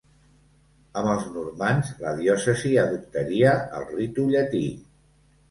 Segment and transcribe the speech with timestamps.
[1.01, 4.65] Amb els normands la diòcesi adoptaria el ritu llatí.